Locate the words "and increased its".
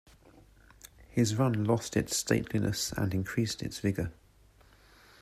2.93-3.77